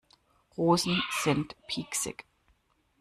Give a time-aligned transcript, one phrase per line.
[0.57, 2.25] Rosen sind pieksig.